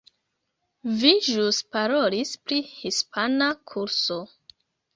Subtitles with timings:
[1.01, 4.21] Vi ĵus parolis pri hispana kurso.